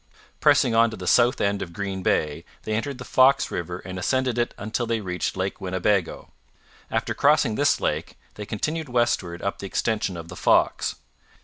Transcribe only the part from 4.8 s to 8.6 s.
they reached Lake Winnebago. After crossing this lake they